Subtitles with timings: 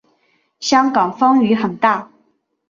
[0.59, 2.11] 香港风雨很大